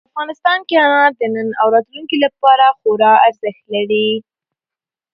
افغانستان 0.09 0.59
کې 0.67 0.75
انار 0.85 1.09
د 1.19 1.21
نن 1.35 1.49
او 1.61 1.67
راتلونکي 1.75 2.17
لپاره 2.25 2.65
خورا 2.79 3.11
ارزښت 3.27 3.63
لري. 3.75 4.09